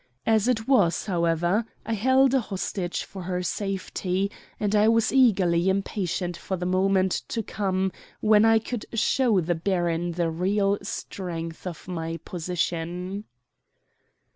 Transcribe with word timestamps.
As 0.25 0.47
it 0.47 0.67
was, 0.67 1.05
however, 1.05 1.63
I 1.85 1.93
held 1.93 2.33
a 2.33 2.39
hostage 2.39 3.03
for 3.03 3.21
her 3.21 3.43
safety, 3.43 4.31
and 4.59 4.73
I 4.75 4.87
was 4.87 5.13
eagerly 5.13 5.69
impatient 5.69 6.35
for 6.35 6.57
the 6.57 6.65
moment 6.65 7.11
to 7.27 7.43
come 7.43 7.91
when 8.19 8.43
I 8.43 8.57
could 8.57 8.87
show 8.93 9.39
the 9.41 9.53
baron 9.53 10.13
the 10.13 10.31
real 10.31 10.79
strength 10.81 11.67
of 11.67 11.87
my 11.87 12.17
position. 12.25 13.25